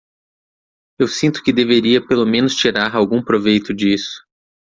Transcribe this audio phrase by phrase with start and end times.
[0.97, 4.25] Eu sinto que deveria pelo menos tirar algum proveito disso.